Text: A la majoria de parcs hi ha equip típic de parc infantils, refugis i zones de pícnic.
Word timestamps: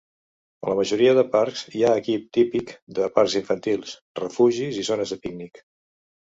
A 0.67 0.69
la 0.71 0.77
majoria 0.77 1.11
de 1.17 1.23
parcs 1.35 1.61
hi 1.79 1.83
ha 1.83 1.91
equip 2.01 2.25
típic 2.37 2.73
de 3.01 3.11
parc 3.19 3.37
infantils, 3.41 3.93
refugis 4.23 4.81
i 4.85 4.89
zones 4.91 5.15
de 5.17 5.21
pícnic. 5.29 5.63